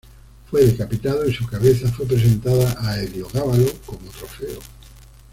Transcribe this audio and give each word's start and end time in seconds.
Fue 0.49 0.65
decapitado 0.65 1.27
y 1.29 1.31
su 1.31 1.45
cabeza 1.45 1.87
fue 1.89 2.07
presentada 2.07 2.71
a 2.79 2.99
Heliogábalo 2.99 3.67
como 3.85 4.09
trofeo. 4.09 4.59